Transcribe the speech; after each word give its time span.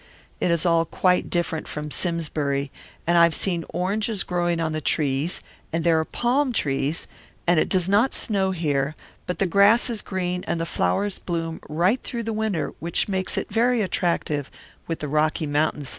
It 0.39 0.49
is 0.49 0.65
all 0.65 0.83
quite 0.83 1.29
different 1.29 1.67
from 1.67 1.91
Simsbury, 1.91 2.71
and 3.05 3.19
I 3.19 3.21
have 3.23 3.35
seen 3.35 3.65
oranges 3.71 4.23
growing 4.23 4.59
on 4.59 4.71
the 4.71 4.81
trees, 4.81 5.41
and 5.71 5.83
there 5.83 5.99
are 5.99 6.05
palm 6.05 6.51
trees, 6.53 7.05
and 7.45 7.59
it 7.59 7.69
does 7.69 7.87
not 7.87 8.15
snow 8.15 8.49
here; 8.49 8.95
but 9.27 9.37
the 9.37 9.45
grass 9.45 9.91
is 9.91 10.01
green 10.01 10.43
and 10.47 10.59
the 10.59 10.65
flowers 10.65 11.19
bloom 11.19 11.59
right 11.69 12.01
through 12.01 12.23
the 12.23 12.33
winter, 12.33 12.73
which 12.79 13.07
makes 13.07 13.37
it 13.37 13.51
very 13.53 13.83
attractive 13.83 14.49
with 14.87 15.01
the 15.01 15.07
Rocky 15.07 15.45
Mtns. 15.45 15.89